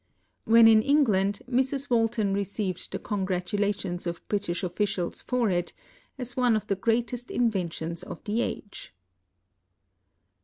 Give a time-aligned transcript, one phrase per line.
[0.45, 1.91] When in England, Mrs.
[1.91, 5.73] Walton received the con gratulations of British officials for it,
[6.17, 8.95] as one of the greatest inventions of the age.